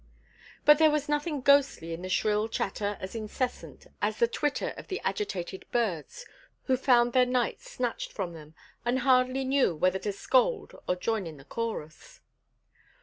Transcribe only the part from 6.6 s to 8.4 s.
who found their night snatched from